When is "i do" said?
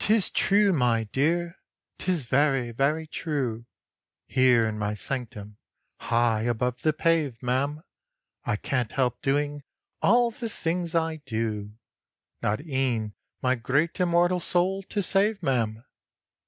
10.96-11.74